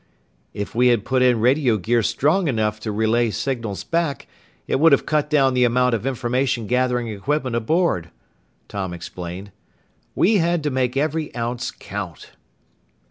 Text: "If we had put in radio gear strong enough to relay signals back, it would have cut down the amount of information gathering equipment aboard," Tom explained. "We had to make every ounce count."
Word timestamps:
"If 0.55 0.73
we 0.73 0.87
had 0.87 1.05
put 1.05 1.21
in 1.21 1.39
radio 1.41 1.77
gear 1.77 2.01
strong 2.01 2.47
enough 2.47 2.79
to 2.79 2.91
relay 2.91 3.29
signals 3.29 3.83
back, 3.83 4.25
it 4.65 4.79
would 4.79 4.93
have 4.93 5.05
cut 5.05 5.29
down 5.29 5.53
the 5.53 5.63
amount 5.63 5.93
of 5.93 6.07
information 6.07 6.65
gathering 6.65 7.07
equipment 7.09 7.55
aboard," 7.55 8.09
Tom 8.67 8.95
explained. 8.95 9.51
"We 10.15 10.37
had 10.37 10.63
to 10.63 10.71
make 10.71 10.97
every 10.97 11.31
ounce 11.35 11.69
count." 11.69 12.31